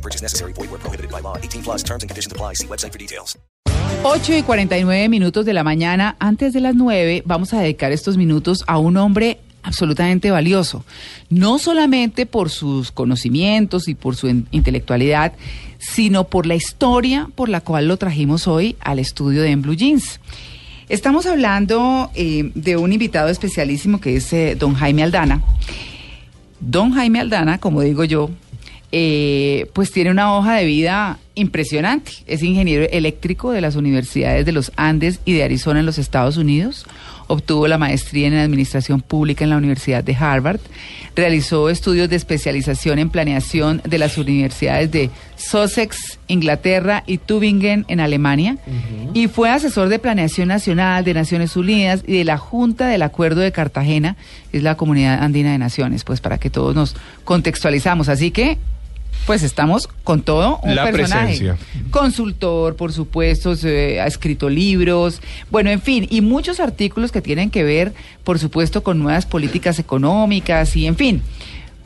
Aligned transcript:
Purchase 0.00 0.22
necessary. 0.22 0.52
Void 0.52 0.70
where 0.70 0.78
prohibited 0.80 1.10
by 1.10 1.20
law. 1.20 1.36
18 1.36 1.62
plus 1.62 1.82
terms 1.82 2.02
and 2.02 2.10
conditions 2.10 2.32
apply. 2.32 2.54
See 2.54 2.66
website 2.66 2.92
for 2.92 2.98
details. 2.98 3.36
8 4.04 4.38
y 4.38 4.42
49 4.42 5.08
minutos 5.08 5.44
de 5.44 5.52
la 5.52 5.62
mañana. 5.64 6.16
Antes 6.18 6.52
de 6.52 6.60
las 6.60 6.74
9 6.74 7.22
vamos 7.26 7.52
a 7.52 7.60
dedicar 7.60 7.92
estos 7.92 8.16
minutos 8.16 8.64
a 8.66 8.78
un 8.78 8.96
hombre 8.96 9.38
absolutamente 9.62 10.30
valioso. 10.30 10.84
No 11.28 11.58
solamente 11.58 12.24
por 12.24 12.48
sus 12.48 12.92
conocimientos 12.92 13.88
y 13.88 13.94
por 13.94 14.16
su 14.16 14.28
in- 14.28 14.46
intelectualidad, 14.52 15.32
sino 15.78 16.24
por 16.24 16.46
la 16.46 16.54
historia 16.54 17.28
por 17.34 17.48
la 17.50 17.60
cual 17.60 17.88
lo 17.88 17.98
trajimos 17.98 18.48
hoy 18.48 18.76
al 18.80 18.98
estudio 18.98 19.42
de 19.42 19.50
En 19.50 19.60
Blue 19.60 19.74
Jeans. 19.74 20.18
Estamos 20.88 21.26
hablando 21.26 22.10
eh, 22.14 22.50
de 22.54 22.76
un 22.78 22.92
invitado 22.92 23.28
especialísimo 23.28 24.00
que 24.00 24.16
es 24.16 24.32
eh, 24.32 24.56
don 24.58 24.74
Jaime 24.74 25.02
Aldana. 25.02 25.42
Don 26.60 26.92
Jaime 26.92 27.20
Aldana, 27.20 27.58
como 27.58 27.82
digo 27.82 28.04
yo, 28.04 28.30
eh, 28.92 29.70
pues 29.72 29.92
tiene 29.92 30.10
una 30.10 30.36
hoja 30.36 30.56
de 30.56 30.64
vida 30.64 31.18
impresionante. 31.34 32.12
Es 32.26 32.42
ingeniero 32.42 32.86
eléctrico 32.90 33.52
de 33.52 33.60
las 33.60 33.76
universidades 33.76 34.44
de 34.44 34.52
los 34.52 34.72
Andes 34.76 35.20
y 35.24 35.32
de 35.32 35.44
Arizona 35.44 35.80
en 35.80 35.86
los 35.86 35.98
Estados 35.98 36.36
Unidos. 36.36 36.86
Obtuvo 37.28 37.68
la 37.68 37.78
maestría 37.78 38.26
en 38.26 38.34
Administración 38.34 39.00
Pública 39.00 39.44
en 39.44 39.50
la 39.50 39.56
Universidad 39.56 40.02
de 40.02 40.16
Harvard. 40.16 40.58
Realizó 41.14 41.70
estudios 41.70 42.10
de 42.10 42.16
especialización 42.16 42.98
en 42.98 43.10
planeación 43.10 43.80
de 43.84 43.98
las 43.98 44.18
universidades 44.18 44.90
de 44.90 45.10
Sussex, 45.36 46.18
Inglaterra 46.26 47.04
y 47.06 47.18
Tübingen 47.18 47.84
en 47.86 48.00
Alemania. 48.00 48.58
Y 49.14 49.28
fue 49.28 49.48
asesor 49.50 49.88
de 49.88 50.00
planeación 50.00 50.48
nacional 50.48 51.04
de 51.04 51.14
Naciones 51.14 51.56
Unidas 51.56 52.02
y 52.04 52.18
de 52.18 52.24
la 52.24 52.38
Junta 52.38 52.88
del 52.88 53.02
Acuerdo 53.02 53.40
de 53.40 53.52
Cartagena, 53.52 54.16
que 54.50 54.58
es 54.58 54.64
la 54.64 54.76
Comunidad 54.76 55.22
Andina 55.22 55.52
de 55.52 55.58
Naciones, 55.58 56.02
pues 56.02 56.20
para 56.20 56.38
que 56.38 56.50
todos 56.50 56.74
nos 56.74 56.96
contextualizamos. 57.22 58.08
Así 58.08 58.32
que 58.32 58.58
pues 59.26 59.42
estamos 59.42 59.88
con 60.04 60.22
todo 60.22 60.58
un 60.62 60.74
La 60.74 60.84
personaje. 60.90 61.38
presencia. 61.38 61.56
Consultor, 61.90 62.76
por 62.76 62.92
supuesto, 62.92 63.54
se- 63.56 64.00
ha 64.00 64.06
escrito 64.06 64.48
libros, 64.48 65.20
bueno, 65.50 65.70
en 65.70 65.80
fin, 65.80 66.06
y 66.10 66.20
muchos 66.20 66.60
artículos 66.60 67.12
que 67.12 67.20
tienen 67.22 67.50
que 67.50 67.62
ver, 67.64 67.92
por 68.24 68.38
supuesto, 68.38 68.82
con 68.82 68.98
nuevas 68.98 69.26
políticas 69.26 69.78
económicas 69.78 70.74
y 70.76 70.86
en 70.86 70.96
fin. 70.96 71.22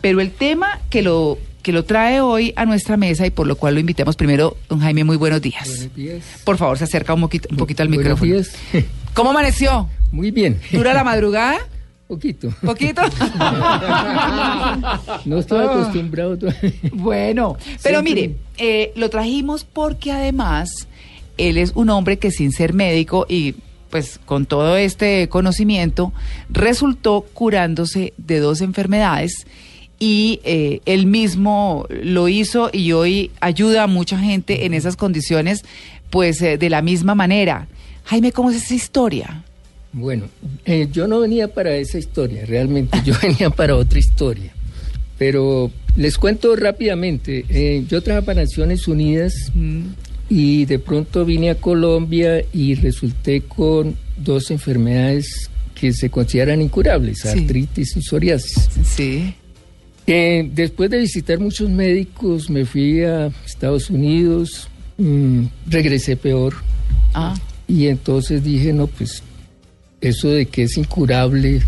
Pero 0.00 0.20
el 0.20 0.30
tema 0.30 0.80
que 0.90 1.02
lo 1.02 1.38
que 1.62 1.72
lo 1.72 1.84
trae 1.86 2.20
hoy 2.20 2.52
a 2.56 2.66
nuestra 2.66 2.98
mesa 2.98 3.26
y 3.26 3.30
por 3.30 3.46
lo 3.46 3.56
cual 3.56 3.72
lo 3.72 3.80
invitamos 3.80 4.16
primero, 4.16 4.54
don 4.68 4.80
Jaime, 4.80 5.02
muy 5.02 5.16
buenos 5.16 5.40
días. 5.40 5.66
Buenos 5.66 5.94
días. 5.94 6.22
Por 6.44 6.58
favor, 6.58 6.76
se 6.76 6.84
acerca 6.84 7.14
un 7.14 7.22
poquito, 7.22 7.48
un 7.50 7.56
poquito 7.56 7.82
al 7.82 7.88
Buenos 7.88 8.04
micrófono. 8.20 8.32
días. 8.34 8.52
¿Cómo 9.14 9.30
amaneció? 9.30 9.88
Muy 10.12 10.30
bien. 10.30 10.60
¿Dura 10.72 10.92
la 10.92 11.04
madrugada? 11.04 11.56
Poquito. 12.14 12.48
¿Poquito? 12.64 13.02
No 15.24 15.38
estoy 15.38 15.64
acostumbrado 15.66 16.36
todavía. 16.38 16.72
Bueno, 16.92 17.56
pero 17.82 18.00
Siempre- 18.02 18.28
mire, 18.28 18.36
eh, 18.58 18.92
lo 18.96 19.10
trajimos 19.10 19.64
porque 19.64 20.12
además 20.12 20.70
él 21.38 21.58
es 21.58 21.72
un 21.74 21.90
hombre 21.90 22.18
que 22.18 22.30
sin 22.30 22.52
ser 22.52 22.72
médico 22.74 23.26
y 23.28 23.54
pues 23.90 24.20
con 24.24 24.46
todo 24.46 24.76
este 24.76 25.28
conocimiento 25.28 26.12
resultó 26.50 27.22
curándose 27.32 28.12
de 28.16 28.40
dos 28.40 28.60
enfermedades 28.60 29.46
y 29.98 30.40
eh, 30.44 30.80
él 30.84 31.06
mismo 31.06 31.86
lo 31.88 32.28
hizo 32.28 32.70
y 32.72 32.92
hoy 32.92 33.30
ayuda 33.40 33.84
a 33.84 33.86
mucha 33.86 34.18
gente 34.18 34.66
en 34.66 34.74
esas 34.74 34.96
condiciones 34.96 35.64
pues 36.10 36.42
eh, 36.42 36.58
de 36.58 36.70
la 36.70 36.82
misma 36.82 37.14
manera. 37.14 37.68
Jaime, 38.04 38.32
¿cómo 38.32 38.50
es 38.50 38.56
esa 38.56 38.74
historia? 38.74 39.44
Bueno, 39.94 40.24
eh, 40.64 40.88
yo 40.92 41.06
no 41.06 41.20
venía 41.20 41.48
para 41.48 41.74
esa 41.76 41.98
historia, 41.98 42.44
realmente 42.46 42.98
yo 43.04 43.14
venía 43.22 43.48
para 43.50 43.76
otra 43.76 43.98
historia. 43.98 44.52
Pero 45.18 45.70
les 45.96 46.18
cuento 46.18 46.54
rápidamente. 46.56 47.44
eh, 47.48 47.84
yo 47.88 48.02
trabajaba 48.02 48.26
para 48.26 48.42
Naciones 48.42 48.88
Unidas 48.88 49.32
Mm, 49.54 49.82
y 50.28 50.64
de 50.64 50.78
pronto 50.80 51.24
vine 51.24 51.50
a 51.50 51.54
Colombia 51.54 52.44
y 52.52 52.74
resulté 52.74 53.42
con 53.42 53.94
dos 54.16 54.50
enfermedades 54.50 55.48
que 55.74 55.92
se 55.92 56.10
consideran 56.10 56.60
incurables, 56.60 57.18
Sí. 57.20 57.28
artritis 57.28 57.96
y 57.96 58.02
psoriasis. 58.02 58.68
Sí. 58.84 59.34
Eh, 60.06 60.50
después 60.52 60.90
de 60.90 60.98
visitar 60.98 61.38
muchos 61.38 61.70
médicos, 61.70 62.50
me 62.50 62.64
fui 62.64 63.02
a 63.02 63.30
Estados 63.46 63.88
Unidos, 63.90 64.68
mm, 64.98 65.44
regresé 65.68 66.16
peor 66.16 66.54
Ah, 67.14 67.34
y 67.68 67.86
entonces 67.86 68.42
dije, 68.42 68.72
no, 68.72 68.86
pues 68.88 69.22
eso 70.08 70.28
de 70.28 70.46
que 70.46 70.64
es 70.64 70.76
incurable 70.76 71.62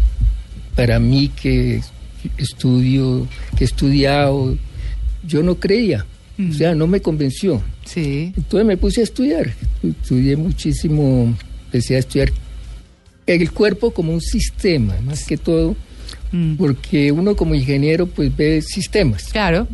para 0.74 0.98
mí 0.98 1.28
que 1.28 1.80
estudio, 2.38 3.26
que 3.56 3.64
he 3.64 3.66
estudiado, 3.66 4.56
yo 5.26 5.42
no 5.42 5.56
creía, 5.56 6.04
o 6.38 6.52
sea, 6.52 6.74
no 6.74 6.86
me 6.86 7.00
convenció. 7.00 7.62
sí. 7.84 8.32
Entonces 8.36 8.66
me 8.66 8.76
puse 8.76 9.00
a 9.00 9.04
estudiar, 9.04 9.54
estudié 9.82 10.36
muchísimo, 10.36 11.34
empecé 11.66 11.96
a 11.96 11.98
estudiar 12.00 12.30
el 13.26 13.50
cuerpo 13.52 13.90
como 13.90 14.12
un 14.12 14.20
sistema, 14.20 14.94
más 15.00 15.24
que 15.24 15.36
todo, 15.36 15.76
Mm, 16.32 16.56
porque 16.56 17.12
uno 17.12 17.36
como 17.36 17.54
ingeniero 17.54 18.06
pues 18.06 18.34
ve 18.36 18.62
sistemas. 18.62 19.24
Claro. 19.32 19.66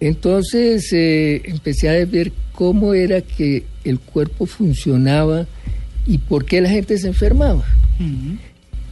Entonces 0.00 0.92
eh, 0.92 1.42
empecé 1.44 1.88
a 1.88 2.04
ver 2.04 2.32
cómo 2.52 2.94
era 2.94 3.20
que 3.20 3.64
el 3.84 3.98
cuerpo 3.98 4.46
funcionaba 4.46 5.46
y 6.06 6.18
por 6.18 6.44
qué 6.44 6.60
la 6.60 6.68
gente 6.68 6.98
se 6.98 7.08
enfermaba. 7.08 7.64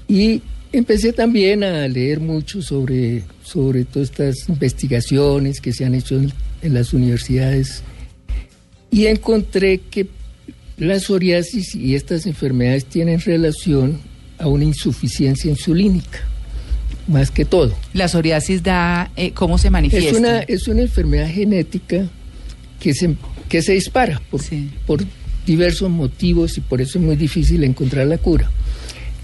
Y 0.09 0.43
empecé 0.73 1.13
también 1.13 1.65
a 1.65 1.87
leer 1.89 2.21
mucho 2.21 2.63
sobre, 2.63 3.23
sobre 3.43 3.85
todas 3.85 4.11
estas 4.11 4.49
investigaciones 4.49 5.61
que 5.61 5.73
se 5.73 5.85
han 5.85 5.95
hecho 5.95 6.17
en, 6.17 6.33
en 6.63 6.75
las 6.75 6.93
universidades 6.93 7.83
y 8.91 9.07
encontré 9.07 9.79
que 9.79 10.07
la 10.79 11.01
psoriasis 11.01 11.75
y 11.75 11.95
estas 11.95 12.27
enfermedades 12.27 12.85
tienen 12.85 13.21
relación 13.21 13.99
a 14.39 14.49
una 14.49 14.65
insuficiencia 14.65 15.51
insulínica, 15.51 16.21
más 17.09 17.31
que 17.31 17.45
todo. 17.45 17.75
La 17.95 18.09
psoriasis 18.09 18.63
da, 18.63 19.11
eh, 19.17 19.33
¿cómo 19.33 19.59
se 19.59 19.71
manifiesta? 19.71 20.11
Es 20.11 20.17
una, 20.17 20.39
es 20.41 20.69
una 20.69 20.83
enfermedad 20.83 21.29
genética 21.29 22.07
que 22.81 22.95
se, 22.95 23.17
que 23.49 23.63
se 23.63 23.73
dispara 23.73 24.21
por, 24.31 24.43
Sí. 24.43 24.71
por 24.87 25.03
diversos 25.47 25.89
motivos 25.91 26.59
y 26.59 26.61
por 26.61 26.81
eso 26.81 26.99
es 26.99 27.05
muy 27.05 27.17
difícil 27.17 27.65
encontrar 27.65 28.07
la 28.07 28.19
cura. 28.19 28.51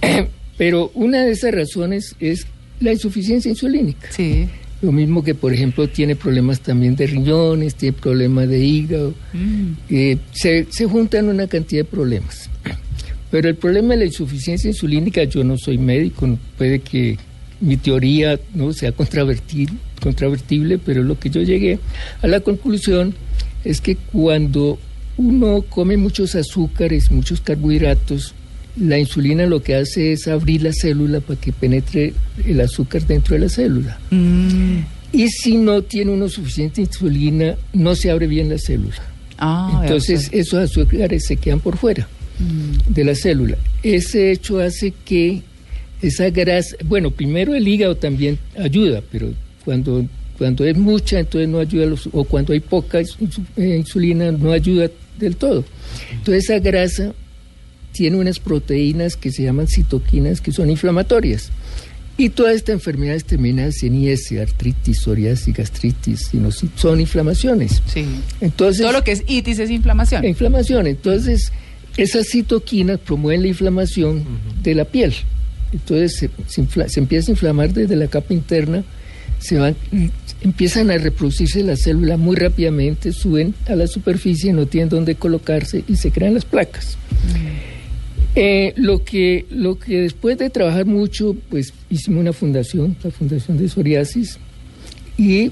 Pero 0.59 0.91
una 0.95 1.25
de 1.25 1.33
esas 1.33 1.53
razones 1.53 2.15
es 2.21 2.47
la 2.81 2.93
insuficiencia 2.93 3.49
insulínica. 3.49 4.09
Sí. 4.11 4.49
Lo 4.83 4.91
mismo 4.93 5.23
que, 5.23 5.35
por 5.35 5.53
ejemplo, 5.53 5.89
tiene 5.89 6.17
problemas 6.17 6.61
también 6.61 6.97
de 6.97 7.07
riñones, 7.07 7.77
tiene 7.77 7.97
problemas 7.97 8.49
de 8.49 8.65
hígado. 8.65 9.15
Mm. 9.33 9.73
Eh, 9.89 10.19
se, 10.33 10.67
se 10.71 10.87
juntan 10.87 11.29
una 11.29 11.47
cantidad 11.47 11.83
de 11.83 11.91
problemas. 11.91 12.51
Pero 13.31 13.49
el 13.49 13.55
problema 13.55 13.95
de 13.95 14.01
la 14.01 14.07
insuficiencia 14.07 14.69
insulínica, 14.69 15.25
yo 15.25 15.43
no 15.45 15.57
soy 15.57 15.79
médico, 15.79 16.39
puede 16.59 16.81
que 16.81 17.17
mi 17.61 17.77
teoría 17.77 18.39
no 18.55 18.73
sea 18.73 18.95
contravertir- 18.95 19.71
contravertible, 20.03 20.79
pero 20.79 21.03
lo 21.05 21.19
que 21.19 21.31
yo 21.31 21.41
llegué 21.43 21.79
a 22.21 22.27
la 22.27 22.41
conclusión 22.41 23.15
es 23.65 23.81
que 23.81 23.95
cuando 23.97 24.79
uno 25.17 25.63
come 25.69 25.97
muchos 25.97 26.35
azúcares, 26.35 27.11
muchos 27.13 27.41
carbohidratos, 27.41 28.35
la 28.77 28.99
insulina 28.99 29.47
lo 29.47 29.63
que 29.63 29.75
hace 29.75 30.13
es 30.13 30.29
abrir 30.29 30.63
la 30.63 30.73
célula 30.73 31.21
para 31.21 31.39
que 31.41 31.53
penetre 31.53 32.15
el 32.47 32.61
azúcar 32.61 33.07
dentro 33.07 33.35
de 33.35 33.41
la 33.43 33.49
célula. 33.49 33.99
Mm. 34.11 34.79
Y 35.13 35.29
si 35.29 35.57
no 35.59 35.83
tiene 35.83 36.11
uno 36.13 36.29
suficiente 36.29 36.81
insulina, 36.81 37.55
no 37.75 37.95
se 37.95 38.11
abre 38.11 38.27
bien 38.27 38.49
la 38.49 38.59
célula. 38.59 38.97
Ah, 39.39 39.81
Entonces 39.83 40.29
esos 40.33 40.59
azúcares 40.71 41.27
se 41.27 41.37
quedan 41.37 41.61
por 41.61 41.77
fuera 41.77 42.09
Mm. 42.39 42.93
de 42.95 43.05
la 43.05 43.15
célula. 43.15 43.57
Ese 43.83 44.33
hecho 44.33 44.59
hace 44.61 44.93
que 45.05 45.43
esa 46.01 46.31
grasa, 46.31 46.77
bueno, 46.87 47.11
primero 47.11 47.55
el 47.55 47.69
hígado 47.69 47.95
también 47.97 48.39
ayuda, 48.59 49.03
pero 49.13 49.33
cuando, 49.65 50.05
cuando 50.39 50.65
es 50.65 50.77
mucha, 50.79 51.21
entonces 51.21 51.49
no 51.49 51.59
ayuda, 51.59 51.87
los- 51.87 52.09
o 52.11 52.25
cuando 52.25 52.55
hay 52.55 52.61
poca 52.61 53.01
eh, 53.01 53.77
insulina, 53.79 54.33
no 54.33 54.51
ayuda 54.51 54.91
del 55.19 55.37
todo. 55.37 55.63
Entonces 56.11 56.45
esa 56.45 56.59
grasa 56.59 57.13
tiene 57.93 58.17
unas 58.17 58.39
proteínas 58.39 59.17
que 59.17 59.31
se 59.31 59.43
llaman 59.45 59.69
citoquinas 59.69 60.41
que 60.41 60.53
son 60.53 60.71
inflamatorias. 60.71 61.51
Y 62.19 62.29
todas 62.29 62.55
estas 62.57 62.75
enfermedades 62.75 63.25
terminadas 63.25 63.83
en 63.83 63.95
IS, 64.03 64.33
artritis, 64.41 65.01
psoriasis, 65.01 65.55
gastritis, 65.55 66.27
sinusitis, 66.31 66.79
son 66.81 67.01
inflamaciones. 67.01 67.83
Sí. 67.87 68.05
Entonces, 68.41 68.83
Todo 68.83 68.93
lo 68.93 69.03
que 69.05 69.13
es 69.13 69.25
itis 69.27 69.59
es 69.59 69.71
inflamación. 69.71 70.25
inflamación. 70.27 70.87
Entonces, 70.87 71.53
esas 71.97 72.27
citoquinas 72.29 72.99
promueven 72.99 73.43
la 73.43 73.49
inflamación 73.49 74.25
de 74.63 74.75
la 74.75 74.85
piel. 74.85 75.15
Entonces, 75.73 76.17
se, 76.19 76.31
se 76.49 76.63
infla- 76.63 76.89
se 76.89 77.01
empieza 77.01 77.31
a 77.31 77.33
inflamar 77.33 77.73
desde 77.73 77.97
la 77.97 78.07
capa 78.09 78.35
interna, 78.35 78.85
se 79.39 79.57
van, 79.57 79.75
empiezan 80.43 80.91
a 80.91 80.99
reproducirse 80.99 81.63
las 81.65 81.81
células 81.81 82.19
muy 82.19 82.37
rápidamente, 82.37 83.13
suben 83.13 83.55
a 83.67 83.75
la 83.75 83.87
superficie, 83.87 84.53
no 84.53 84.67
tienen 84.67 84.91
dónde 84.91 85.15
colocarse 85.15 85.83
y 85.89 85.97
se 85.97 86.11
crean 86.13 86.35
las 86.35 86.45
placas. 86.45 86.99
Eh, 88.35 88.73
lo 88.77 89.05
que 89.05 89.45
lo 89.51 89.79
que 89.79 90.01
después 90.01 90.39
de 90.39 90.49
trabajar 90.49 90.87
mucho, 90.87 91.37
pues 91.51 91.75
hicimos 91.91 92.21
una 92.21 92.33
fundación, 92.33 92.97
la 93.03 93.11
Fundación 93.11 93.59
de 93.59 93.69
Psoriasis, 93.69 94.39
y 95.19 95.51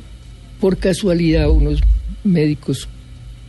por 0.61 0.79
casualidad 0.79 1.51
unos 1.51 1.81
médicos 2.25 2.89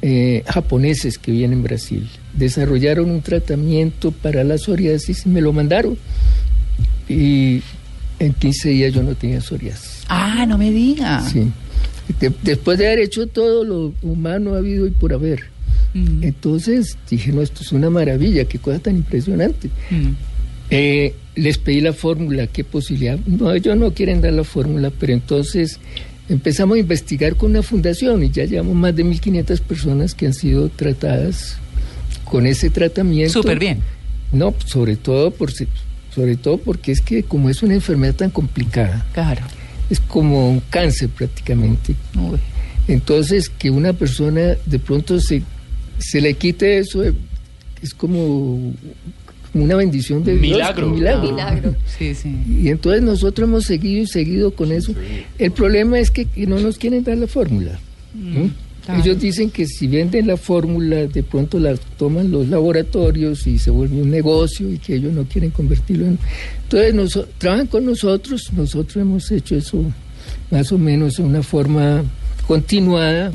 eh, 0.01 0.43
japoneses 0.47 1.17
que 1.17 1.31
vienen 1.31 1.59
en 1.59 1.63
Brasil 1.63 2.09
desarrollaron 2.33 3.11
un 3.11 3.21
tratamiento 3.21 4.11
para 4.11 4.43
la 4.43 4.57
psoriasis 4.57 5.25
y 5.25 5.29
me 5.29 5.41
lo 5.41 5.53
mandaron. 5.53 5.97
Y 7.07 7.61
en 8.19 8.33
15 8.33 8.69
días 8.69 8.93
yo 8.93 9.03
no 9.03 9.15
tenía 9.15 9.41
psoriasis. 9.41 10.03
Ah, 10.07 10.45
no 10.47 10.57
me 10.57 10.71
diga. 10.71 11.21
Sí. 11.29 11.47
De- 12.19 12.31
después 12.43 12.77
de 12.77 12.87
haber 12.87 12.99
hecho 12.99 13.27
todo 13.27 13.63
lo 13.63 13.93
humano 14.01 14.55
habido 14.55 14.87
y 14.87 14.91
por 14.91 15.13
haber. 15.13 15.45
Mm, 15.93 16.23
Entonces 16.23 16.97
dije, 17.09 17.31
no, 17.31 17.41
esto 17.41 17.63
es 17.63 17.71
una 17.71 17.89
maravilla, 17.89 18.45
qué 18.45 18.59
cosa 18.59 18.79
tan 18.79 18.95
impresionante. 18.97 19.69
mm. 19.89 20.11
Eh, 20.73 21.13
les 21.35 21.57
pedí 21.57 21.81
la 21.81 21.91
fórmula, 21.91 22.47
qué 22.47 22.63
posibilidad. 22.63 23.19
No, 23.25 23.51
ellos 23.53 23.75
no 23.77 23.93
quieren 23.93 24.21
dar 24.21 24.31
la 24.33 24.45
fórmula, 24.45 24.89
pero 24.97 25.11
entonces 25.11 25.79
empezamos 26.29 26.77
a 26.77 26.79
investigar 26.79 27.35
con 27.35 27.51
una 27.51 27.61
fundación 27.61 28.23
y 28.23 28.29
ya 28.29 28.45
llevamos 28.45 28.75
más 28.75 28.95
de 28.95 29.03
1.500 29.03 29.59
personas 29.61 30.15
que 30.15 30.27
han 30.27 30.33
sido 30.33 30.69
tratadas 30.69 31.57
con 32.23 32.45
ese 32.47 32.69
tratamiento. 32.69 33.33
Súper 33.33 33.59
bien. 33.59 33.79
No, 34.31 34.53
sobre 34.65 34.95
todo, 34.95 35.31
por, 35.31 35.51
sobre 35.51 36.37
todo 36.37 36.57
porque 36.57 36.93
es 36.93 37.01
que 37.01 37.23
como 37.23 37.49
es 37.49 37.61
una 37.63 37.73
enfermedad 37.73 38.15
tan 38.15 38.29
complicada, 38.29 39.05
Claro. 39.13 39.41
es 39.89 39.99
como 39.99 40.49
un 40.51 40.61
cáncer 40.69 41.09
prácticamente. 41.09 41.95
Uy. 42.15 42.39
Entonces, 42.87 43.49
que 43.49 43.69
una 43.69 43.91
persona 43.91 44.55
de 44.65 44.79
pronto 44.79 45.19
se, 45.19 45.43
se 46.01 46.21
le 46.21 46.33
quite 46.33 46.79
eso 46.79 47.03
eh, 47.03 47.13
es 47.81 47.93
como, 47.93 48.73
una 49.53 49.75
bendición 49.75 50.23
de 50.23 50.37
Dios, 50.37 50.41
Milagro. 50.41 50.87
un 50.87 50.95
milagro. 50.95 51.31
Milagro. 51.31 51.75
Sí, 51.97 52.15
sí. 52.15 52.33
Y 52.61 52.69
entonces 52.69 53.01
nosotros 53.01 53.47
hemos 53.47 53.65
seguido 53.65 54.03
y 54.03 54.07
seguido 54.07 54.51
con 54.51 54.71
eso. 54.71 54.93
El 55.37 55.51
problema 55.51 55.99
es 55.99 56.11
que, 56.11 56.27
no 56.47 56.59
nos 56.59 56.77
quieren 56.77 57.03
dar 57.03 57.17
la 57.17 57.27
fórmula. 57.27 57.79
claro. 58.85 59.03
Ellos 59.03 59.19
dicen 59.19 59.49
que 59.51 59.67
si 59.67 59.87
venden 59.87 60.27
la 60.27 60.37
fórmula, 60.37 61.05
de 61.07 61.23
pronto 61.23 61.59
la 61.59 61.75
toman 61.97 62.31
los 62.31 62.47
laboratorios 62.49 63.45
y 63.45 63.59
se 63.59 63.71
vuelve 63.71 64.01
un 64.01 64.09
negocio 64.09 64.71
y 64.71 64.77
que 64.77 64.95
ellos 64.95 65.13
no 65.13 65.23
quieren 65.25 65.51
convertirlo 65.51 66.05
en... 66.05 66.17
Entonces 66.63 66.93
nos, 66.93 67.19
trabajan 67.37 67.67
con 67.67 67.85
nosotros, 67.85 68.51
nosotros 68.53 68.97
hemos 68.97 69.29
hecho 69.31 69.55
eso 69.55 69.83
más 70.49 70.71
o 70.71 70.77
menos 70.77 71.17
de 71.17 71.23
una 71.23 71.43
forma 71.43 72.03
continuada. 72.47 73.31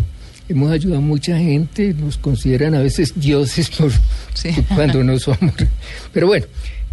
Hemos 0.48 0.70
ayudado 0.70 0.98
a 0.98 1.00
mucha 1.00 1.36
gente, 1.38 1.94
nos 1.94 2.16
consideran 2.16 2.74
a 2.74 2.80
veces 2.80 3.12
dioses 3.16 3.70
por, 3.70 3.90
Sí. 4.34 4.50
cuando 4.74 5.02
no 5.02 5.18
somos. 5.18 5.54
Pero 6.12 6.26
bueno, 6.28 6.46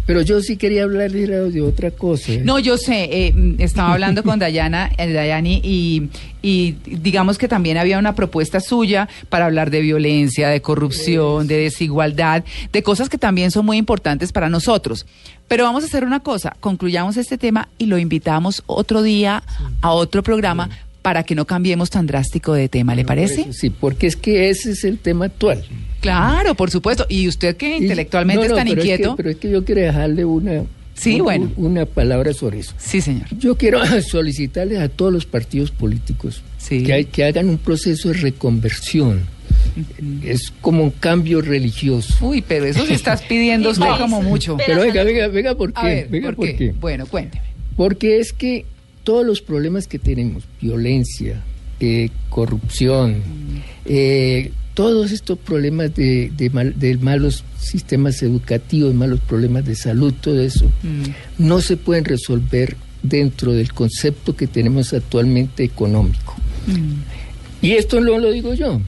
pero 0.06 0.20
yo 0.20 0.40
sí 0.42 0.56
quería 0.56 0.82
hablar 0.82 1.10
de 1.12 1.62
otra 1.62 1.90
cosa. 1.90 2.32
¿eh? 2.32 2.42
No, 2.44 2.58
yo 2.58 2.76
sé, 2.76 3.08
eh, 3.10 3.32
mm, 3.32 3.54
estaba 3.60 3.92
hablando 3.92 4.22
con 4.22 4.38
Dayana, 4.40 4.90
eh, 4.98 5.12
Dayani, 5.12 5.60
y, 5.64 6.08
y 6.42 6.76
digamos 6.84 7.38
que 7.38 7.48
también 7.48 7.78
había 7.78 7.98
una 7.98 8.14
propuesta 8.14 8.60
suya 8.60 9.08
para 9.30 9.46
hablar 9.46 9.70
de 9.70 9.80
violencia, 9.80 10.48
de 10.48 10.60
corrupción, 10.60 11.46
de 11.46 11.56
desigualdad, 11.58 12.44
de 12.72 12.82
cosas 12.82 13.08
que 13.08 13.18
también 13.18 13.50
son 13.50 13.64
muy 13.64 13.78
importantes 13.78 14.32
para 14.32 14.50
nosotros. 14.50 15.06
Pero 15.48 15.64
vamos 15.64 15.84
a 15.84 15.86
hacer 15.86 16.04
una 16.04 16.20
cosa, 16.20 16.56
concluyamos 16.60 17.16
este 17.16 17.38
tema 17.38 17.68
y 17.78 17.86
lo 17.86 17.98
invitamos 17.98 18.62
otro 18.66 19.02
día 19.02 19.42
a 19.80 19.90
otro 19.92 20.22
programa 20.22 20.70
para 21.04 21.22
que 21.22 21.34
no 21.34 21.44
cambiemos 21.44 21.90
tan 21.90 22.06
drástico 22.06 22.54
de 22.54 22.70
tema, 22.70 22.94
¿le 22.94 23.04
parece? 23.04 23.52
Sí, 23.52 23.68
porque 23.68 24.06
es 24.06 24.16
que 24.16 24.48
ese 24.48 24.70
es 24.70 24.84
el 24.84 24.96
tema 24.98 25.26
actual. 25.26 25.62
Claro, 26.00 26.54
por 26.54 26.70
supuesto. 26.70 27.04
Y 27.10 27.28
usted 27.28 27.58
que 27.58 27.76
Y- 27.76 27.82
intelectualmente 27.82 28.48
no, 28.48 28.54
no, 28.54 28.54
es 28.54 28.64
tan 28.64 28.68
pero 28.68 28.80
inquieto. 28.80 29.10
que- 29.10 29.16
pero 29.18 29.28
es 29.30 29.36
que 29.36 29.50
yo 29.50 29.62
quiero 29.66 29.82
dejarle 29.82 30.24
una, 30.24 30.62
Sí, 30.94 31.20
bueno. 31.20 31.52
una 31.58 31.84
palabra 31.84 32.32
sobre 32.32 32.60
eso. 32.60 32.72
Sí, 32.78 33.02
señor. 33.02 33.26
Yo 33.38 33.54
quiero 33.58 33.80
solicitarles 34.02 34.78
a 34.78 34.88
todos 34.88 35.12
los 35.12 35.26
partidos 35.26 35.70
políticos 35.72 36.40
Sí. 36.56 36.82
que, 36.84 36.94
hay- 36.94 37.04
que 37.04 37.22
hagan 37.24 37.50
un 37.50 37.58
proceso 37.58 38.08
de 38.08 38.14
reconversión. 38.14 39.20
Es 40.24 40.52
como 40.62 40.84
un 40.84 40.90
cambio 40.90 41.42
religioso. 41.42 42.14
Uy, 42.26 42.42
pero 42.48 42.64
eso 42.64 42.86
se 42.86 42.94
estás 42.94 43.20
pidiendo 43.20 43.68
usted 43.72 43.84
No. 43.84 43.98
como 43.98 44.22
mucho. 44.22 44.56
Pero- 44.66 44.80
venga, 44.80 45.04
venga, 45.04 45.28
venga, 45.28 45.54
¿por 45.54 45.70
qué? 45.74 45.80
A 45.80 45.84
ver, 45.84 46.08
venga, 46.08 46.32
¿por 46.32 46.46
qué? 46.56 46.72
Bueno, 46.80 47.04
cuénteme. 47.04 47.44
Porque 47.76 48.20
es 48.20 48.32
que 48.32 48.64
todos 49.04 49.24
los 49.24 49.40
problemas 49.40 49.86
que 49.86 49.98
tenemos, 49.98 50.44
violencia, 50.60 51.42
eh, 51.80 52.08
corrupción, 52.30 53.22
eh, 53.84 54.50
todos 54.74 55.12
estos 55.12 55.38
problemas 55.38 55.94
de, 55.94 56.32
de, 56.36 56.50
mal- 56.50 56.74
de 56.78 56.96
malos 56.96 57.44
sistemas 57.60 58.22
educativos, 58.22 58.92
malos 58.94 59.20
problemas 59.20 59.64
de 59.64 59.76
salud, 59.76 60.12
todo 60.20 60.40
eso, 60.42 60.64
Mm. 60.82 61.04
no 61.46 61.60
se 61.60 61.76
pueden 61.76 62.04
resolver 62.04 62.76
dentro 63.02 63.52
del 63.52 63.72
concepto 63.72 64.34
que 64.34 64.46
tenemos 64.46 64.92
actualmente 64.92 65.62
económico. 65.62 66.34
Mm. 66.66 67.64
Y 67.66 67.72
esto 67.72 68.00
no 68.00 68.18
lo 68.18 68.30
digo 68.32 68.54
yo, 68.54 68.80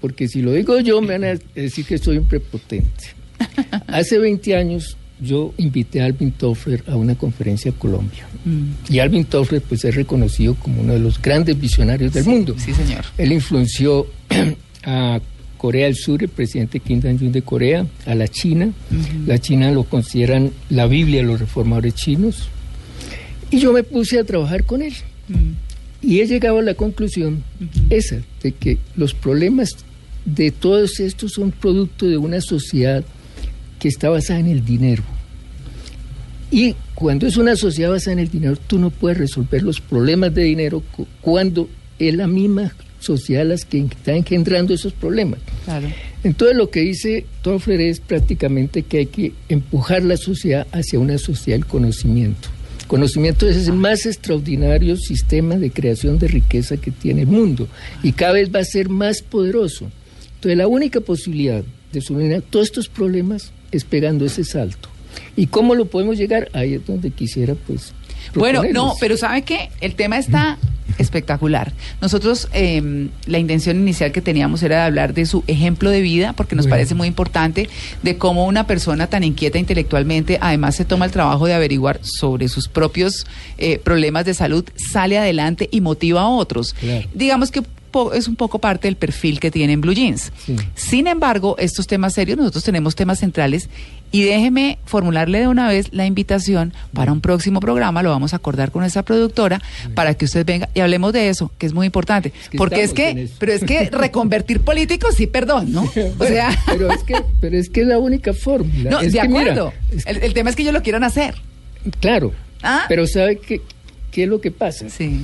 porque 0.00 0.28
si 0.28 0.40
lo 0.42 0.52
digo 0.52 0.78
yo 0.80 1.00
me 1.02 1.18
van 1.18 1.24
a 1.24 1.38
decir 1.54 1.84
que 1.84 1.98
soy 1.98 2.18
un 2.18 2.24
prepotente. 2.26 3.04
Hace 3.88 4.18
20 4.18 4.54
años 4.56 4.96
yo 5.20 5.54
invité 5.58 6.00
a 6.00 6.06
Alvin 6.06 6.32
Toffler 6.32 6.82
a 6.86 6.96
una 6.96 7.14
conferencia 7.14 7.70
a 7.70 7.74
Colombia. 7.74 8.26
Mm. 8.44 8.92
Y 8.92 8.98
Alvin 8.98 9.24
Toffler 9.24 9.62
pues 9.62 9.84
es 9.84 9.94
reconocido 9.94 10.54
como 10.54 10.82
uno 10.82 10.92
de 10.92 10.98
los 10.98 11.20
grandes 11.20 11.58
visionarios 11.58 12.12
del 12.12 12.24
mundo. 12.24 12.54
Sí, 12.58 12.72
señor. 12.74 13.04
Él 13.16 13.32
influenció 13.32 14.06
a 14.84 15.20
Corea 15.56 15.86
del 15.86 15.96
Sur, 15.96 16.22
el 16.22 16.28
presidente 16.28 16.80
Kim 16.80 17.00
Jong-un 17.00 17.32
de 17.32 17.42
Corea, 17.42 17.86
a 18.06 18.14
la 18.14 18.28
China. 18.28 18.70
La 19.26 19.38
China 19.38 19.70
lo 19.70 19.84
consideran 19.84 20.50
la 20.68 20.86
Biblia 20.86 21.22
de 21.22 21.26
los 21.26 21.40
reformadores 21.40 21.94
chinos. 21.94 22.48
Y 23.50 23.60
yo 23.60 23.72
me 23.72 23.82
puse 23.82 24.18
a 24.18 24.24
trabajar 24.24 24.64
con 24.64 24.82
él. 24.82 24.92
Y 26.02 26.20
he 26.20 26.26
llegado 26.26 26.58
a 26.58 26.62
la 26.62 26.74
conclusión 26.74 27.42
esa, 27.88 28.16
de 28.42 28.52
que 28.52 28.78
los 28.94 29.14
problemas 29.14 29.70
de 30.26 30.50
todos 30.50 31.00
estos 31.00 31.32
son 31.32 31.50
producto 31.50 32.06
de 32.06 32.18
una 32.18 32.40
sociedad 32.40 33.04
que 33.84 33.88
está 33.88 34.08
basada 34.08 34.40
en 34.40 34.46
el 34.46 34.64
dinero. 34.64 35.02
Y 36.50 36.74
cuando 36.94 37.26
es 37.26 37.36
una 37.36 37.54
sociedad 37.54 37.90
basada 37.90 38.12
en 38.14 38.18
el 38.20 38.30
dinero, 38.30 38.56
tú 38.66 38.78
no 38.78 38.88
puedes 38.88 39.18
resolver 39.18 39.62
los 39.62 39.78
problemas 39.82 40.34
de 40.34 40.42
dinero 40.44 40.82
cu- 40.96 41.06
cuando 41.20 41.68
es 41.98 42.14
la 42.14 42.26
misma 42.26 42.74
sociedad 42.98 43.44
las 43.44 43.66
que 43.66 43.80
está 43.80 44.14
engendrando 44.16 44.72
esos 44.72 44.94
problemas. 44.94 45.38
Claro. 45.66 45.88
Entonces 46.22 46.56
lo 46.56 46.70
que 46.70 46.80
dice 46.80 47.26
Toffler 47.42 47.78
es 47.82 48.00
prácticamente 48.00 48.84
que 48.84 48.98
hay 49.00 49.06
que 49.06 49.32
empujar 49.50 50.02
la 50.02 50.16
sociedad 50.16 50.66
hacia 50.72 50.98
una 50.98 51.18
sociedad 51.18 51.58
del 51.58 51.66
conocimiento. 51.66 52.48
Conocimiento 52.86 53.46
es 53.46 53.66
el 53.68 53.74
más 53.74 54.06
extraordinario 54.06 54.96
sistema 54.96 55.56
de 55.58 55.70
creación 55.70 56.18
de 56.18 56.28
riqueza 56.28 56.78
que 56.78 56.90
tiene 56.90 57.20
el 57.22 57.26
mundo 57.26 57.68
y 58.02 58.12
cada 58.12 58.32
vez 58.32 58.48
va 58.50 58.60
a 58.60 58.64
ser 58.64 58.88
más 58.88 59.20
poderoso. 59.20 59.90
Entonces 60.36 60.56
la 60.56 60.68
única 60.68 61.00
posibilidad 61.00 61.62
de 61.92 62.00
solucionar 62.00 62.40
todos 62.42 62.66
estos 62.66 62.88
problemas 62.88 63.52
es 63.76 63.84
pegando 63.84 64.24
ese 64.24 64.44
salto. 64.44 64.88
¿Y 65.36 65.46
cómo 65.46 65.74
lo 65.74 65.86
podemos 65.86 66.16
llegar? 66.16 66.48
Ahí 66.52 66.74
es 66.74 66.86
donde 66.86 67.10
quisiera 67.10 67.54
pues... 67.54 67.92
Bueno, 68.34 68.62
no, 68.72 68.94
pero 69.00 69.16
¿sabe 69.16 69.42
qué? 69.42 69.68
El 69.80 69.94
tema 69.94 70.18
está 70.18 70.58
espectacular. 70.98 71.72
Nosotros, 72.00 72.48
eh, 72.52 73.08
la 73.26 73.38
intención 73.38 73.76
inicial 73.76 74.12
que 74.12 74.22
teníamos 74.22 74.62
era 74.62 74.76
de 74.78 74.82
hablar 74.82 75.12
de 75.14 75.26
su 75.26 75.44
ejemplo 75.46 75.90
de 75.90 76.00
vida, 76.00 76.32
porque 76.32 76.56
nos 76.56 76.64
Bueno. 76.64 76.74
parece 76.74 76.94
muy 76.94 77.06
importante, 77.08 77.68
de 78.02 78.16
cómo 78.16 78.46
una 78.46 78.66
persona 78.66 79.08
tan 79.08 79.24
inquieta 79.24 79.58
intelectualmente, 79.58 80.38
además 80.40 80.76
se 80.76 80.84
toma 80.84 81.04
el 81.04 81.10
trabajo 81.10 81.46
de 81.46 81.54
averiguar 81.54 82.00
sobre 82.02 82.48
sus 82.48 82.68
propios 82.68 83.26
eh, 83.58 83.78
problemas 83.78 84.24
de 84.24 84.34
salud, 84.34 84.64
sale 84.92 85.18
adelante 85.18 85.68
y 85.70 85.80
motiva 85.80 86.22
a 86.22 86.28
otros. 86.28 86.74
Claro. 86.74 87.06
Digamos 87.12 87.50
que 87.50 87.62
po- 87.94 88.12
es 88.12 88.26
un 88.26 88.34
poco 88.34 88.58
parte 88.58 88.88
del 88.88 88.96
perfil 88.96 89.38
que 89.38 89.50
tienen 89.52 89.80
Blue 89.80 89.94
Jeans. 89.94 90.32
Sí. 90.44 90.56
Sin 90.74 91.06
embargo, 91.06 91.54
estos 91.58 91.86
temas 91.86 92.12
serios, 92.14 92.36
nosotros 92.36 92.64
tenemos 92.64 92.96
temas 92.96 93.20
centrales 93.20 93.68
y 94.10 94.22
déjeme 94.24 94.78
formularle 94.84 95.38
de 95.40 95.46
una 95.48 95.68
vez 95.68 95.88
la 95.92 96.04
invitación 96.06 96.72
para 96.92 97.12
un 97.12 97.20
próximo 97.20 97.60
programa, 97.60 98.02
lo 98.02 98.10
vamos 98.10 98.32
a 98.32 98.36
acordar 98.36 98.70
con 98.72 98.80
nuestra 98.80 99.02
productora, 99.04 99.60
para 99.94 100.14
que 100.14 100.24
usted 100.24 100.44
venga 100.44 100.68
y 100.74 100.80
hablemos 100.80 101.12
de 101.12 101.28
eso, 101.28 101.52
que 101.58 101.66
es 101.66 101.72
muy 101.72 101.86
importante. 101.86 102.32
que 102.50 102.58
Porque 102.58 102.82
es 102.82 102.92
que, 102.92 103.28
pero 103.38 103.52
es 103.52 103.62
que 103.64 103.88
reconvertir 103.90 104.60
políticos, 104.60 105.14
sí, 105.16 105.26
perdón, 105.28 105.72
¿no? 105.72 105.82
O 106.18 106.24
sea, 106.26 106.50
pero 106.66 106.90
es 106.92 107.02
que 107.04 107.14
pero 107.40 107.56
es 107.56 107.68
que 107.70 107.80
es 107.82 107.86
la 107.86 107.98
única 107.98 108.32
fórmula. 108.34 108.90
no, 108.90 109.00
Es 109.00 109.12
de 109.12 109.20
que 109.20 109.28
mira, 109.28 109.40
acuerdo. 109.52 109.72
es 109.90 110.04
que- 110.04 110.10
el, 110.10 110.16
el 110.18 110.34
tema 110.34 110.50
es 110.50 110.56
que 110.56 110.62
ellos 110.62 110.74
lo 110.74 110.82
quieran 110.82 111.04
hacer. 111.04 111.34
Claro, 112.00 112.32
Ah. 112.66 112.84
Pero 112.88 113.06
¿sabe 113.06 113.36
qué, 113.38 113.60
qué 114.10 114.22
es 114.22 114.28
lo 114.28 114.40
que 114.40 114.50
pasa? 114.50 114.88
Sí. 114.88 115.20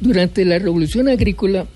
Durante 0.00 0.44
la 0.44 0.58
revolución 0.58 1.08
agrícola, 1.08 1.66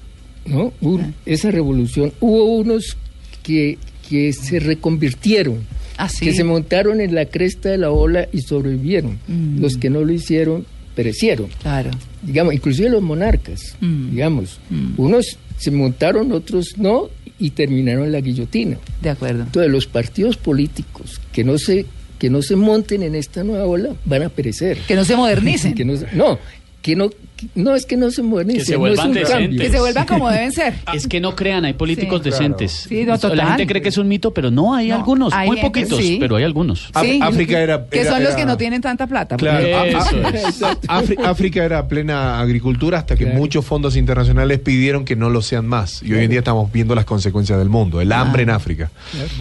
¿no? 0.47 0.73
Ah. 0.82 1.11
esa 1.26 1.50
revolución, 1.50 2.12
hubo 2.20 2.44
unos 2.56 2.97
que, 3.42 3.78
que 4.09 4.32
se 4.32 4.61
reconvirtieron, 4.61 5.59
Ah, 5.97 6.09
sí. 6.09 6.25
que 6.25 6.32
se 6.35 6.44
montaron 6.44 7.00
en 7.00 7.14
la 7.14 7.26
cresta 7.26 7.68
de 7.70 7.78
la 7.78 7.90
ola 7.90 8.26
y 8.32 8.40
sobrevivieron. 8.40 9.18
Mm. 9.28 9.61
Los 9.61 9.76
que 9.76 9.90
no 9.90 10.00
lo 10.02 10.12
hicieron, 10.12 10.64
perecieron. 10.94 11.49
Claro. 11.62 11.90
Digamos, 12.23 12.54
inclusive 12.54 12.88
los 12.90 13.02
monarcas, 13.02 13.76
Mm. 13.80 14.11
digamos. 14.11 14.59
Mm. 14.70 14.94
Unos 15.00 15.38
se 15.59 15.70
montaron, 15.70 16.32
otros 16.32 16.75
no, 16.78 17.09
y 17.38 17.50
terminaron 17.50 18.04
en 18.06 18.12
la 18.12 18.20
guillotina. 18.20 18.78
De 19.02 19.11
acuerdo. 19.11 19.42
Entonces, 19.42 19.70
los 19.70 19.87
partidos 19.87 20.37
políticos 20.38 21.20
que 21.32 21.44
no 21.44 21.59
se, 21.59 21.87
que 22.18 22.28
no 22.30 22.42
se 22.42 22.56
monten 22.56 23.02
en 23.02 23.14
esta 23.14 23.44
nueva 23.44 23.66
ola 23.66 23.90
van 24.06 24.23
a 24.23 24.28
perecer. 24.30 24.78
Que 24.88 24.94
no 24.94 25.04
se 25.04 25.16
modernicen. 25.16 25.75
Que 25.75 25.85
no, 25.85 25.94
no, 26.14 26.38
que 26.82 26.97
no, 26.97 27.11
no 27.54 27.75
es 27.75 27.87
que 27.87 27.97
no 27.97 28.11
se 28.11 28.23
modernicen, 28.23 28.61
Que 28.61 28.64
se 28.66 28.73
no 28.73 28.76
es 28.76 28.80
vuelvan 28.97 29.09
un 29.09 29.14
decentes. 29.14 29.35
cambio. 29.40 29.61
Que 29.61 29.70
se 29.70 29.80
vuelvan 29.80 30.06
como 30.06 30.30
deben 30.30 30.52
ser. 30.52 30.75
Es 30.94 31.06
que 31.06 31.20
no 31.20 31.35
crean, 31.37 31.64
hay 31.64 31.73
políticos 31.75 32.20
Sí. 32.25 32.30
decentes. 32.30 32.73
Sí, 32.88 33.04
no, 33.04 33.18
total. 33.18 33.37
La 33.38 33.47
gente 33.49 33.66
cree 33.66 33.82
que 33.82 33.88
es 33.90 33.99
un 33.99 34.09
mito, 34.09 34.32
pero 34.32 34.50
no, 34.50 34.75
hay 34.75 34.88
No, 34.88 34.97
algunos, 34.97 35.32
hay 35.32 35.47
muy 35.49 35.56
gente, 35.59 35.80
poquitos, 35.80 35.99
sí. 35.99 36.16
pero 36.20 36.37
hay 36.37 36.44
algunos. 36.44 36.90
África 36.94 37.61
era, 37.61 37.87
Que 37.87 38.00
era- 38.00 38.11
son 38.12 38.25
los 38.25 38.35
que 38.35 38.44
no 38.44 38.56
tienen 38.56 38.80
tanta 38.80 39.06
plata. 39.06 39.37
Claro, 39.37 39.66
África 41.25 41.64
era 41.64 41.87
plena 41.88 42.40
agricultura 42.40 42.99
hasta 42.99 43.16
que 43.16 43.25
Claro. 43.25 43.38
muchos 43.38 43.64
fondos 43.64 43.97
internacionales 43.97 44.59
pidieron 44.61 45.04
que 45.04 45.16
no 45.16 45.30
lo 45.30 45.42
sean 45.42 45.66
más. 45.66 46.02
Y 46.02 46.12
hoy 46.12 46.25
en 46.25 46.30
día 46.30 46.38
estamos 46.40 46.70
viendo 46.73 46.94
las 46.94 47.04
consecuencias 47.04 47.59
del 47.59 47.68
mundo. 47.68 48.00
El 48.00 48.12
hambre 48.12 48.42
en 48.42 48.50
África. 48.50 48.90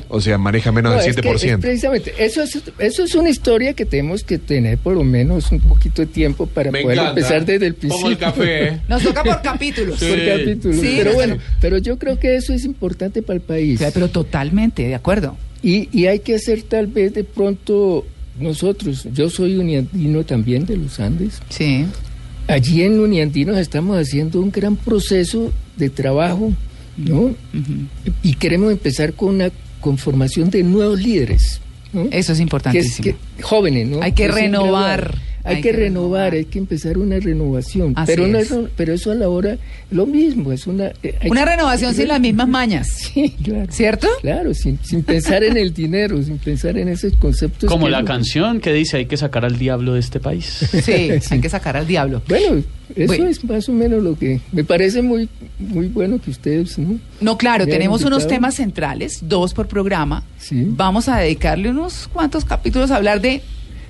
O 0.09 0.21
sea, 0.21 0.37
maneja 0.37 0.71
menos 0.71 0.93
No, 0.93 0.99
del 0.99 1.09
es 1.09 1.15
que 1.15 1.21
7%. 1.21 1.55
es 1.55 1.61
precisamente, 1.61 2.13
eso 2.17 2.41
es, 2.43 2.61
eso 2.79 3.03
es 3.03 3.15
una 3.15 3.29
historia 3.29 3.73
que 3.73 3.85
tenemos 3.85 4.23
que 4.23 4.37
tener 4.37 4.77
por 4.77 4.93
lo 4.95 5.03
menos 5.03 5.51
un 5.51 5.59
poquito 5.59 6.01
de 6.01 6.07
tiempo 6.07 6.45
para 6.47 6.71
Me 6.71 6.81
poder 6.81 6.97
encanta. 6.99 7.19
empezar 7.19 7.45
desde 7.45 7.67
el 7.67 7.73
principio. 7.75 7.88
Como 7.89 8.09
el 8.09 8.17
café. 8.17 8.79
Nos 8.87 9.03
toca 9.03 9.23
por 9.23 9.41
capítulos. 9.41 9.99
Por 9.99 10.25
capítulo. 10.25 10.73
Sí, 10.75 10.93
pero 10.97 11.09
no, 11.11 11.15
bueno, 11.15 11.35
no. 11.35 11.41
pero 11.61 11.77
yo 11.77 11.97
creo 11.97 12.19
que 12.19 12.35
eso 12.35 12.53
es 12.53 12.65
importante 12.65 13.21
para 13.21 13.35
el 13.37 13.41
país. 13.41 13.81
Pero 13.93 14.07
totalmente, 14.09 14.87
de 14.87 14.95
acuerdo. 14.95 15.37
Y, 15.61 15.89
y 15.97 16.05
hay 16.07 16.19
que 16.19 16.35
hacer 16.35 16.61
tal 16.63 16.87
vez 16.87 17.13
de 17.13 17.23
pronto 17.23 18.05
nosotros, 18.39 19.07
yo 19.13 19.29
soy 19.29 19.57
uniandino 19.57 20.23
también 20.23 20.65
de 20.65 20.77
los 20.77 20.99
Andes, 20.99 21.41
Sí. 21.49 21.85
allí 22.47 22.83
en 22.83 22.99
Uniandinos 22.99 23.57
estamos 23.57 23.97
haciendo 23.97 24.39
un 24.41 24.49
gran 24.51 24.75
proceso 24.77 25.51
de 25.75 25.89
trabajo, 25.89 26.53
¿no? 26.97 27.35
Y 28.23 28.33
queremos 28.35 28.71
empezar 28.71 29.13
con 29.13 29.35
una 29.35 29.51
conformación 29.81 30.49
de 30.49 30.63
nuevos 30.63 31.01
líderes, 31.01 31.59
¿no? 31.91 32.07
Eso 32.11 32.33
es 32.33 32.39
que 32.39 32.83
que, 33.01 33.15
jóvenes, 33.41 33.87
¿no? 33.87 34.01
Hay 34.01 34.13
que 34.13 34.27
renovar. 34.29 35.15
Hay, 35.49 35.55
Hay 35.57 35.61
que, 35.61 35.71
que 35.71 35.77
renovar, 35.77 36.31
renovar. 36.31 36.33
hay 36.33 36.45
que 36.45 36.59
empezar 36.59 36.97
una 36.97 37.19
renovación. 37.19 37.93
Así 37.95 38.11
pero, 38.15 38.27
no 38.27 38.37
es. 38.39 38.53
pero 38.75 38.93
eso 38.93 39.11
a 39.11 39.15
la 39.15 39.29
hora, 39.29 39.57
lo 39.91 40.05
mismo, 40.05 40.51
es 40.51 40.67
una... 40.67 40.87
eh, 41.03 41.15
hay 41.21 41.29
Una 41.29 41.43
que- 41.43 41.49
renovación 41.51 41.93
sin 41.93 42.07
las 42.07 42.19
mismas 42.21 42.47
mañas. 42.47 42.87
Sí, 43.13 43.35
claro. 43.43 43.65
¿Cierto? 43.71 44.07
Claro, 44.21 44.53
sin, 44.53 44.79
sin 44.83 45.03
pensar 45.03 45.43
en 45.43 45.57
el 45.57 45.73
dinero, 45.73 46.21
sin 46.23 46.37
pensar 46.37 46.77
en 46.77 46.87
esos 46.87 47.13
conceptos. 47.13 47.69
Como 47.69 47.89
la 47.89 47.99
lo- 48.01 48.05
canción 48.05 48.59
que 48.61 48.71
dice 48.71 48.97
hay 48.97 49.05
que 49.07 49.17
sacar 49.17 49.43
al 49.45 49.57
diablo 49.57 49.93
de 49.95 49.99
este 49.99 50.19
país. 50.19 50.45
Sí, 50.83 50.91
hay 51.31 51.41
que 51.41 51.49
sacar 51.49 51.75
al 51.75 51.87
diablo. 51.87 52.21
Bueno, 52.27 52.63
eso 52.95 53.07
Bueno. 53.07 53.27
es 53.27 53.43
más 53.43 53.67
o 53.67 53.71
menos 53.73 54.01
lo 54.03 54.17
que 54.17 54.39
me 54.51 54.63
parece 54.63 55.01
muy 55.01 55.27
muy 55.59 55.87
bueno 55.87 56.19
que 56.19 56.31
ustedes, 56.31 56.77
¿no? 56.79 56.99
No, 57.21 57.37
claro, 57.37 57.65
tenemos 57.67 58.03
unos 58.03 58.27
temas 58.27 58.55
centrales, 58.55 59.19
dos 59.23 59.53
por 59.53 59.67
programa. 59.67 60.23
Sí. 60.37 60.63
Vamos 60.67 61.07
a 61.09 61.17
dedicarle 61.17 61.69
unos 61.69 62.07
cuantos 62.11 62.45
capítulos 62.45 62.91
a 62.91 62.95
hablar 62.95 63.21
de, 63.21 63.41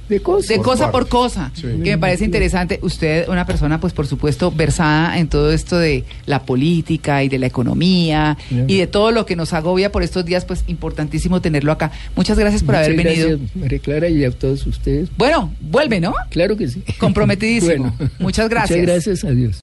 De 0.10 0.20
cosas. 0.22 0.48
de 0.50 0.58
cosa 0.58 0.92
por 0.92 1.08
cosa, 1.08 1.52
Sí. 1.54 1.68
que 1.84 1.92
me 1.92 1.98
parece 2.00 2.26
interesante. 2.26 2.80
Usted, 2.82 3.30
una 3.30 3.46
persona, 3.46 3.80
pues 3.80 3.94
por 3.94 4.08
supuesto, 4.08 4.52
versada 4.52 5.18
en 5.20 5.28
todo 5.30 5.52
esto 5.54 5.78
de 5.78 6.04
la 6.26 6.44
política 6.44 7.24
y 7.24 7.30
de 7.30 7.38
la 7.40 7.46
economía 7.46 8.38
y 8.68 8.78
de 8.78 8.88
todo 8.88 9.12
lo 9.12 9.26
que 9.26 9.36
nos 9.36 9.54
agobia 9.54 9.92
por 9.92 10.02
estos 10.04 10.26
días, 10.26 10.46
pues 10.46 10.64
importantísimo 10.68 11.42
tenerlo 11.42 11.72
acá. 11.72 11.92
Muchas 12.16 12.38
gracias 12.40 12.64
por 12.64 12.76
Muchas 12.76 12.88
haber 12.88 12.98
venido. 13.04 13.28
gracias, 13.30 13.56
María 13.56 13.80
Clara, 13.80 14.10
y 14.10 14.24
a 14.26 14.32
todos 14.32 14.66
ustedes. 14.66 15.10
Bueno, 15.18 15.54
vuelve, 15.62 16.00
¿no? 16.00 16.14
Claro 16.30 16.58
que 16.58 16.68
sí. 16.68 16.82
Comprometidísimo. 17.00 17.94
Bueno. 17.98 18.12
Muchas 18.20 18.50
gracias. 18.50 18.80
Muchas 18.80 18.94
gracias 19.06 19.24
a 19.24 19.30
Dios. 19.32 19.58